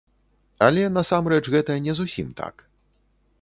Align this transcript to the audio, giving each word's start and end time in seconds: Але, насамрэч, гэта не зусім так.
Але, 0.67 0.85
насамрэч, 0.95 1.43
гэта 1.57 1.77
не 1.89 1.93
зусім 2.01 2.33
так. 2.41 2.55